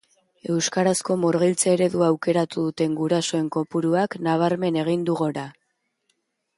Euskarazko 0.53 1.17
murgiltze 1.25 1.69
eredua 1.73 2.09
aukeratu 2.13 2.65
duten 2.69 2.97
gurasoen 3.03 3.47
kopuruak 3.59 4.19
nabarmen 4.29 4.85
egin 4.87 5.09
du 5.11 5.21
gora. 5.25 5.49